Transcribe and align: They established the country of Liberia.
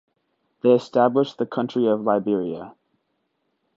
They 0.63 0.71
established 0.71 1.37
the 1.37 1.45
country 1.45 1.85
of 1.85 2.01
Liberia. 2.01 2.73